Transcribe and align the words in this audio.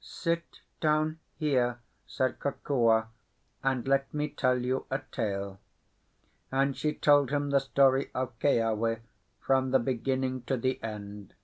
"Sit 0.00 0.60
down 0.80 1.18
here," 1.36 1.78
said 2.06 2.38
Kokua, 2.38 3.08
"and 3.62 3.86
let 3.86 4.14
me 4.14 4.26
tell 4.30 4.58
you 4.64 4.86
a 4.90 5.00
tale." 5.10 5.58
And 6.50 6.74
she 6.74 6.94
told 6.94 7.28
him 7.28 7.50
the 7.50 7.60
story 7.60 8.10
of 8.14 8.30
Keawe 8.38 9.00
from 9.38 9.70
the 9.70 9.78
beginning 9.78 10.44
to 10.44 10.56
the 10.56 10.82
end. 10.82 11.34